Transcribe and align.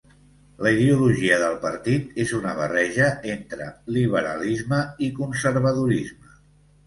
La 0.67 0.69
ideologia 0.75 1.35
del 1.41 1.57
partit 1.65 2.15
és 2.23 2.31
una 2.37 2.53
barreja 2.59 3.09
entre 3.33 3.67
liberalisme 3.99 4.79
i 5.09 5.11
conservadorisme. 5.21 6.35